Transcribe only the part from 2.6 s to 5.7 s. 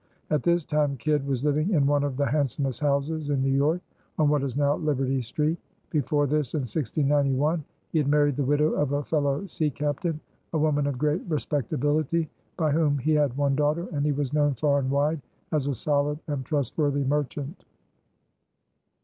houses in New York, on what is now Liberty Street.